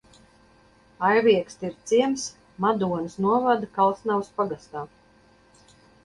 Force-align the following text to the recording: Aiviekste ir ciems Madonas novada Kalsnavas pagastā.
Aiviekste 1.09 1.67
ir 1.71 1.75
ciems 1.91 2.23
Madonas 2.65 3.17
novada 3.25 3.69
Kalsnavas 3.75 4.31
pagastā. 4.39 4.83